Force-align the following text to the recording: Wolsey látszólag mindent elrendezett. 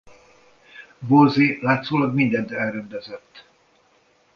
Wolsey 1.07 1.57
látszólag 1.61 2.13
mindent 2.13 2.51
elrendezett. 2.51 3.45